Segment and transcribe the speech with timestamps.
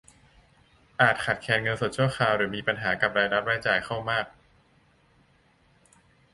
[1.01, 4.25] อาจขาดแคลนเงินสดชั่วคราวหรือมีปัญหากับรายรับรายจ่าย เข้ามาก